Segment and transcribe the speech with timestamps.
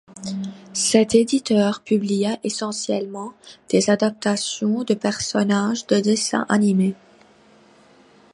[0.73, 3.33] Cet éditeur publia essentiellement
[3.69, 6.95] des adaptations de personnages de dessins animés.